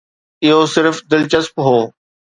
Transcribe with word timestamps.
اهو 0.45 0.61
صرف 0.75 0.95
دلچسپ 1.11 1.55
هو 1.65 1.77